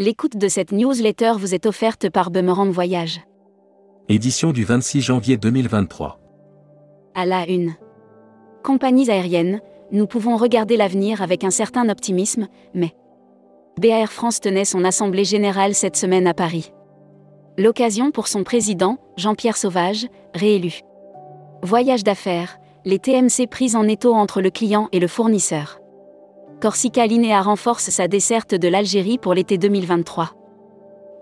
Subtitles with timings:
[0.00, 3.20] L'écoute de cette newsletter vous est offerte par Boomerang Voyage.
[4.08, 6.18] Édition du 26 janvier 2023.
[7.14, 7.74] À la une.
[8.64, 9.60] Compagnies aériennes,
[9.92, 12.94] nous pouvons regarder l'avenir avec un certain optimisme, mais
[13.78, 16.72] BAR France tenait son assemblée générale cette semaine à Paris.
[17.58, 20.80] L'occasion pour son président, Jean-Pierre Sauvage, réélu.
[21.62, 25.78] Voyage d'affaires, les TMC prises en étau entre le client et le fournisseur.
[26.60, 30.32] Corsica Linea renforce sa desserte de l'Algérie pour l'été 2023.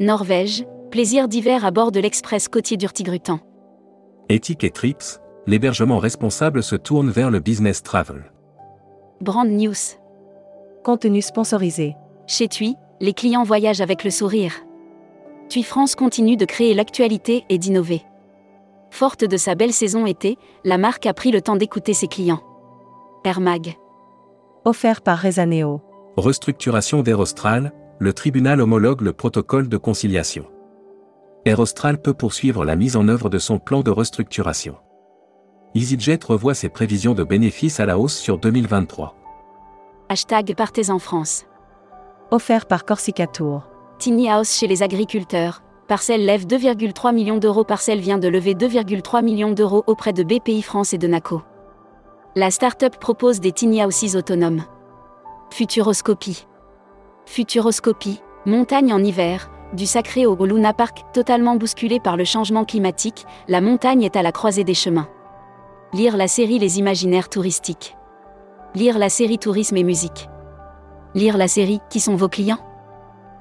[0.00, 3.38] Norvège, plaisir d'hiver à bord de l'express côtier d'Urtigrutan.
[4.28, 8.32] Éthique et Trips, l'hébergement responsable se tourne vers le business travel.
[9.20, 9.76] Brand News.
[10.82, 11.94] Contenu sponsorisé.
[12.26, 14.54] Chez TUI, les clients voyagent avec le sourire.
[15.48, 18.02] TUI France continue de créer l'actualité et d'innover.
[18.90, 22.42] Forte de sa belle saison été, la marque a pris le temps d'écouter ses clients.
[23.24, 23.76] Air Mag.
[24.64, 25.80] Offert par Rezaneo.
[26.16, 30.46] Restructuration d'Air Austral, le tribunal homologue le protocole de conciliation.
[31.44, 34.74] Air Austral peut poursuivre la mise en œuvre de son plan de restructuration.
[35.76, 39.14] EasyJet revoit ses prévisions de bénéfices à la hausse sur 2023.
[40.08, 41.46] Hashtag Partez en France.
[42.32, 43.68] Offert par Corsica Tour.
[43.98, 45.62] Tiny House chez les agriculteurs.
[45.86, 47.64] Parcelle lève 2,3 millions d'euros.
[47.64, 51.42] Parcelle vient de lever 2,3 millions d'euros auprès de BPI France et de NACO.
[52.38, 54.62] La start-up propose des tiny houses autonomes.
[55.50, 56.46] Futuroscopie.
[57.26, 63.26] Futuroscopie, montagne en hiver, du sacré au Luna Park, totalement bousculé par le changement climatique,
[63.48, 65.08] la montagne est à la croisée des chemins.
[65.92, 67.96] Lire la série Les imaginaires touristiques.
[68.76, 70.28] Lire la série Tourisme et musique.
[71.16, 72.64] Lire la série Qui sont vos clients?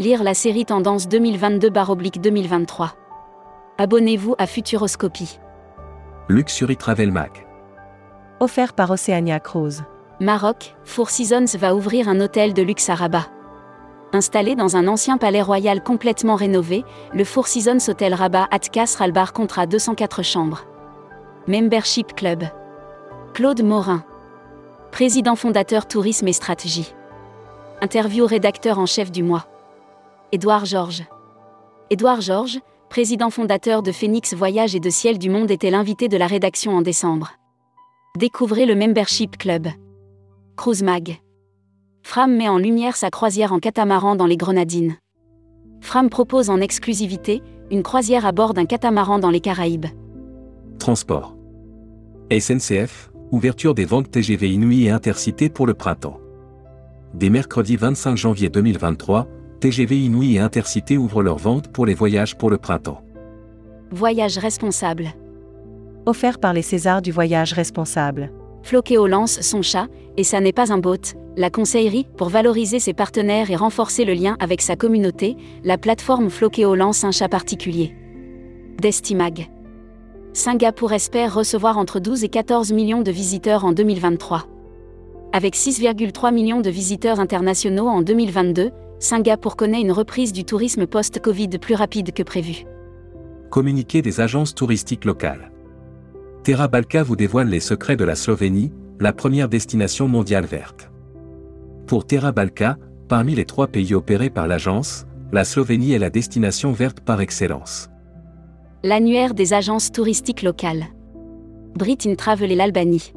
[0.00, 2.88] Lire la série Tendance 2022-2023.
[3.78, 5.38] Abonnez-vous à Futuroscopie.
[6.28, 7.49] Luxury Travel Mag.
[8.42, 9.84] Offert par Oceania Cruise.
[10.18, 13.26] Maroc, Four Seasons va ouvrir un hôtel de luxe à Rabat.
[14.14, 16.82] Installé dans un ancien palais royal complètement rénové,
[17.12, 20.64] le Four Seasons Hotel Rabat Atkas Ralbar comptera 204 chambres.
[21.48, 22.44] Membership Club.
[23.34, 24.04] Claude Morin.
[24.90, 26.94] Président fondateur Tourisme et Stratégie.
[27.82, 29.48] Interview rédacteur en chef du mois.
[30.32, 31.04] Édouard Georges.
[31.90, 36.16] Édouard Georges, président fondateur de Phoenix Voyage et de Ciel du Monde, était l'invité de
[36.16, 37.32] la rédaction en décembre.
[38.18, 39.68] Découvrez le Membership Club.
[40.56, 41.18] Cruise Mag.
[42.02, 44.96] Fram met en lumière sa croisière en catamaran dans les Grenadines.
[45.80, 49.86] Fram propose en exclusivité une croisière à bord d'un catamaran dans les Caraïbes.
[50.80, 51.36] Transport.
[52.36, 56.18] SNCF, ouverture des ventes TGV Inouï et Intercité pour le printemps.
[57.14, 59.28] Dès mercredi 25 janvier 2023,
[59.60, 63.04] TGV Inouï et Intercité ouvrent leurs ventes pour les voyages pour le printemps.
[63.92, 65.10] Voyage responsable.
[66.10, 68.32] Offert par les Césars du voyage responsable.
[68.64, 70.96] Floquéo lance son chat, et ça n'est pas un bot,
[71.36, 76.28] la conseillerie, pour valoriser ses partenaires et renforcer le lien avec sa communauté, la plateforme
[76.28, 77.94] Floquéo lance un chat particulier.
[78.82, 79.50] Destimag.
[80.32, 84.48] Singapour espère recevoir entre 12 et 14 millions de visiteurs en 2023.
[85.32, 91.50] Avec 6,3 millions de visiteurs internationaux en 2022, Singapour connaît une reprise du tourisme post-Covid
[91.60, 92.64] plus rapide que prévu.
[93.48, 95.49] Communiqué des agences touristiques locales.
[96.42, 100.90] Terra Balka vous dévoile les secrets de la Slovénie, la première destination mondiale verte.
[101.86, 102.78] Pour Terra Balka,
[103.08, 107.90] parmi les trois pays opérés par l'agence, la Slovénie est la destination verte par excellence.
[108.82, 110.86] L'annuaire des agences touristiques locales.
[111.74, 113.12] Brit in Travel et l'Albanie.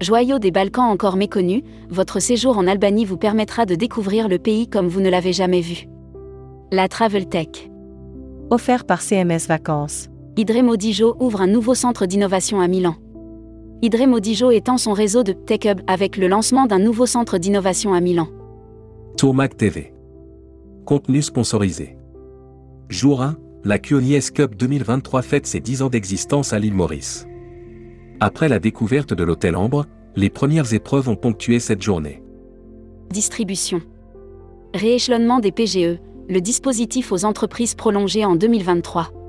[0.00, 4.66] Joyau des Balkans encore méconnu, votre séjour en Albanie vous permettra de découvrir le pays
[4.66, 5.88] comme vous ne l'avez jamais vu.
[6.72, 7.68] La Travel Tech.
[8.48, 10.08] Offert par CMS Vacances.
[10.40, 12.94] Idremodijo ouvre un nouveau centre d'innovation à Milan.
[13.82, 18.00] Idremodijo étend son réseau de Tech Hub avec le lancement d'un nouveau centre d'innovation à
[18.00, 18.26] Milan.
[19.18, 19.92] Tourmac TV.
[20.86, 21.98] Contenu sponsorisé.
[22.88, 27.26] Jour 1, la QNIS Cup 2023 fête ses 10 ans d'existence à l'île Maurice.
[28.18, 29.84] Après la découverte de l'hôtel Ambre,
[30.16, 32.22] les premières épreuves ont ponctué cette journée.
[33.10, 33.82] Distribution.
[34.72, 35.98] Rééchelonnement des PGE,
[36.30, 39.19] le dispositif aux entreprises prolongé en 2023.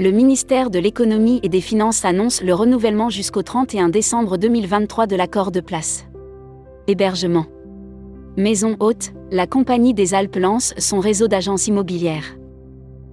[0.00, 5.14] Le ministère de l'économie et des finances annonce le renouvellement jusqu'au 31 décembre 2023 de
[5.14, 6.06] l'accord de place.
[6.86, 7.44] Hébergement.
[8.38, 12.38] Maison haute, la Compagnie des Alpes lance son réseau d'agences immobilières.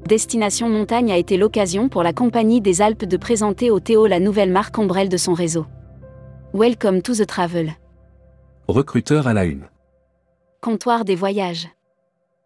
[0.08, 4.22] Destination Montagne a été l'occasion pour la Compagnie des Alpes de présenter au Théo la
[4.22, 5.66] nouvelle marque ombrelle de son réseau.
[6.54, 7.74] Welcome to the travel.
[8.70, 9.66] Recruteur à la une.
[10.62, 11.68] Comptoir des voyages.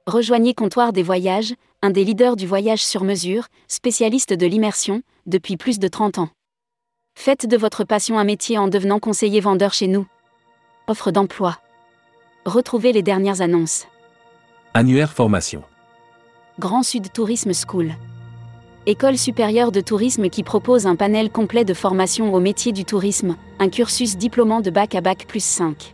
[0.08, 1.54] Rejoignez Comptoir des Voyages,
[1.84, 6.30] un des leaders du voyage sur mesure, spécialiste de l'immersion, depuis plus de 30 ans.
[7.14, 10.08] Faites de votre passion un métier en devenant conseiller vendeur chez nous.
[10.88, 11.60] Offre d'emploi.
[12.46, 13.86] Retrouvez les dernières annonces.
[14.74, 15.64] Annuaire formation.
[16.58, 17.94] Grand Sud Tourisme School.
[18.88, 23.36] École supérieure de tourisme qui propose un panel complet de formation au métier du tourisme,
[23.60, 25.94] un cursus diplômant de bac à bac plus 5.